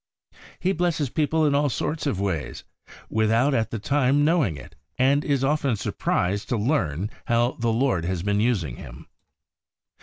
[0.59, 2.63] He blesses people in all sorts of ways,
[3.07, 8.03] without at the time knowing it, and is often surprised to learn how the Lord
[8.05, 9.05] has been using him.